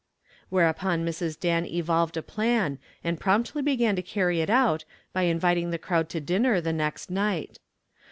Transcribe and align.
Whereupon 0.49 1.05
Mrs. 1.05 1.39
Dan 1.39 1.63
evolved 1.63 2.17
a 2.17 2.23
plan, 2.23 2.79
and 3.03 3.19
promptly 3.19 3.61
began 3.61 3.95
to 3.97 4.01
carry 4.01 4.41
it 4.41 4.49
out 4.49 4.83
by 5.13 5.21
inviting 5.29 5.69
the 5.69 5.77
crowd 5.77 6.09
to 6.09 6.19
dinner 6.19 6.59
the 6.59 6.73
next 6.73 7.11
night. 7.11 7.59